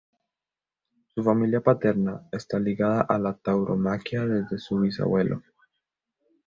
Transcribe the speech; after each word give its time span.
Su 1.13 1.23
familia 1.23 1.61
paterna 1.61 2.27
está 2.31 2.57
ligada 2.57 3.01
a 3.01 3.19
la 3.19 3.35
tauromaquia 3.37 4.25
desde 4.25 4.57
su 4.57 4.79
bisabuelo. 4.79 5.43